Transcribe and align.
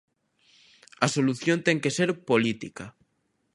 A 1.05 1.07
solución 1.15 1.57
ten 1.65 1.77
que 1.83 1.95
ser 1.97 2.09
política. 2.29 2.85